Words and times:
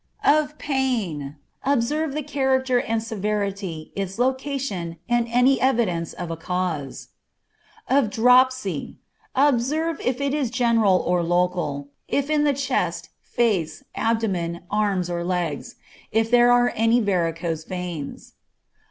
Of 0.25 0.57
pain. 0.57 1.35
Observe 1.63 2.13
the 2.15 2.23
character 2.23 2.79
and 2.81 3.03
severity, 3.03 3.91
its 3.95 4.17
location, 4.17 4.97
and 5.07 5.27
any 5.29 5.61
evidence 5.61 6.13
of 6.13 6.31
a 6.31 6.35
cause. 6.35 7.09
Of 7.87 8.09
dropsy. 8.09 8.97
Observe 9.35 9.99
if 10.01 10.19
it 10.19 10.33
is 10.33 10.49
general 10.49 11.03
or 11.05 11.21
local, 11.21 11.89
if 12.07 12.31
in 12.31 12.45
the 12.45 12.53
chest, 12.55 13.09
face, 13.21 13.83
abdomen, 13.93 14.61
arms, 14.71 15.07
or 15.07 15.23
legs; 15.23 15.75
if 16.11 16.31
there 16.31 16.51
are 16.51 16.73
any 16.75 16.99
varicose 16.99 17.63
veins. 17.63 18.33